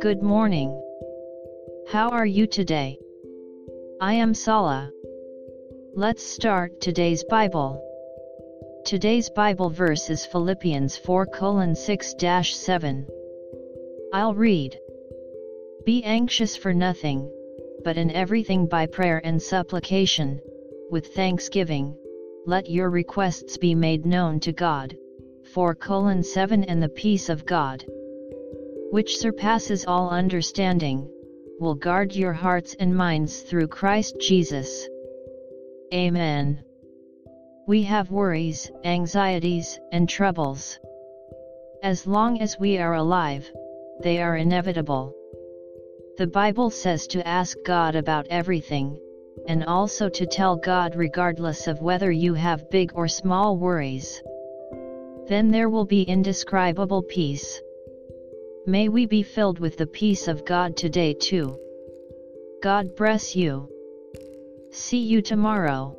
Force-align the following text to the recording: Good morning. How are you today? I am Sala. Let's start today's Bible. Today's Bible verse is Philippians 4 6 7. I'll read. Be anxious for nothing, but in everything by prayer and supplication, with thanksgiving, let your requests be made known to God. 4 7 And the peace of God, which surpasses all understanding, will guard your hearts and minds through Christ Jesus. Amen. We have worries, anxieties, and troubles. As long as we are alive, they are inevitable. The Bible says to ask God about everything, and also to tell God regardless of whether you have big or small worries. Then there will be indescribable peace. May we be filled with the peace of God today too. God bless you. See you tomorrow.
Good 0.00 0.22
morning. 0.22 0.80
How 1.88 2.08
are 2.08 2.24
you 2.24 2.46
today? 2.46 2.98
I 4.00 4.14
am 4.14 4.32
Sala. 4.32 4.90
Let's 5.94 6.22
start 6.22 6.80
today's 6.80 7.24
Bible. 7.24 7.84
Today's 8.86 9.28
Bible 9.28 9.68
verse 9.68 10.08
is 10.08 10.24
Philippians 10.24 10.96
4 10.96 11.74
6 11.74 12.14
7. 12.54 13.06
I'll 14.14 14.34
read. 14.34 14.78
Be 15.84 16.02
anxious 16.04 16.56
for 16.56 16.72
nothing, 16.72 17.30
but 17.84 17.98
in 17.98 18.10
everything 18.10 18.66
by 18.66 18.86
prayer 18.86 19.20
and 19.22 19.42
supplication, 19.42 20.40
with 20.90 21.08
thanksgiving, 21.08 21.98
let 22.46 22.70
your 22.70 22.88
requests 22.88 23.58
be 23.58 23.74
made 23.74 24.06
known 24.06 24.40
to 24.40 24.52
God. 24.52 24.96
4 25.54 25.76
7 26.20 26.64
And 26.64 26.82
the 26.82 26.88
peace 26.88 27.28
of 27.28 27.46
God, 27.46 27.84
which 28.90 29.18
surpasses 29.18 29.84
all 29.86 30.10
understanding, 30.10 31.08
will 31.60 31.76
guard 31.76 32.12
your 32.12 32.32
hearts 32.32 32.74
and 32.80 32.96
minds 32.96 33.42
through 33.42 33.68
Christ 33.68 34.16
Jesus. 34.20 34.88
Amen. 35.94 36.58
We 37.68 37.84
have 37.84 38.10
worries, 38.10 38.68
anxieties, 38.82 39.78
and 39.92 40.08
troubles. 40.08 40.80
As 41.84 42.04
long 42.04 42.40
as 42.40 42.58
we 42.58 42.78
are 42.78 42.94
alive, 42.94 43.48
they 44.02 44.20
are 44.20 44.36
inevitable. 44.36 45.14
The 46.18 46.26
Bible 46.26 46.70
says 46.70 47.06
to 47.06 47.24
ask 47.28 47.56
God 47.64 47.94
about 47.94 48.26
everything, 48.28 48.98
and 49.46 49.64
also 49.64 50.08
to 50.08 50.26
tell 50.26 50.56
God 50.56 50.96
regardless 50.96 51.68
of 51.68 51.80
whether 51.80 52.10
you 52.10 52.34
have 52.34 52.70
big 52.70 52.90
or 52.96 53.06
small 53.06 53.56
worries. 53.56 54.20
Then 55.28 55.50
there 55.50 55.68
will 55.68 55.86
be 55.86 56.02
indescribable 56.02 57.02
peace. 57.02 57.60
May 58.66 58.88
we 58.88 59.06
be 59.06 59.22
filled 59.22 59.58
with 59.58 59.76
the 59.76 59.86
peace 59.86 60.28
of 60.28 60.44
God 60.44 60.76
today 60.76 61.14
too. 61.14 61.58
God 62.62 62.96
bless 62.96 63.34
you. 63.34 63.68
See 64.70 64.98
you 64.98 65.22
tomorrow. 65.22 65.96